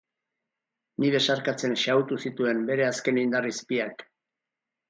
Ni 1.03 1.11
besarkatzen 1.15 1.77
xahutu 1.83 2.19
zituen 2.29 2.65
bere 2.71 2.89
azken 2.89 3.23
indar 3.27 3.51
izpiak. 3.55 4.07